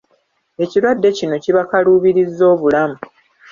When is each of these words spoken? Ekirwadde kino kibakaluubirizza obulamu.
Ekirwadde 0.63 1.09
kino 1.17 1.35
kibakaluubirizza 1.43 2.43
obulamu. 2.53 2.97